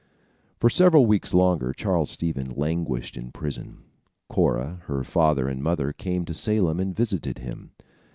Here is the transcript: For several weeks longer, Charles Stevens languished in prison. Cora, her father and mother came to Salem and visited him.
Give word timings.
For 0.59 0.67
several 0.67 1.05
weeks 1.05 1.31
longer, 1.31 1.73
Charles 1.73 2.09
Stevens 2.09 2.57
languished 2.57 3.15
in 3.15 3.31
prison. 3.31 3.83
Cora, 4.29 4.81
her 4.87 5.03
father 5.03 5.47
and 5.47 5.61
mother 5.61 5.93
came 5.93 6.25
to 6.25 6.33
Salem 6.33 6.79
and 6.79 6.95
visited 6.95 7.37
him. 7.37 7.69